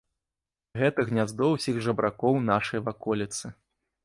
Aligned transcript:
Гэта 0.79 1.05
гняздо 1.09 1.49
ўсіх 1.51 1.75
жабракоў 1.89 2.41
нашай 2.51 2.79
ваколіцы. 2.89 3.45